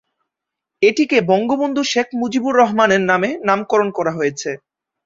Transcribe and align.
এটিকে 0.81 1.17
বঙ্গবন্ধু 1.29 1.81
শেখ 1.91 2.07
মুজিবুর 2.19 2.53
রহমানের 2.61 3.01
নামে 3.09 3.29
নামকরণ 3.47 3.89
করা 3.97 4.11
হয়েছে। 4.17 4.49